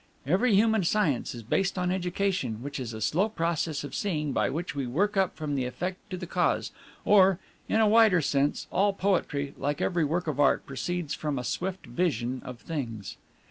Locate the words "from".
5.35-5.53, 11.13-11.37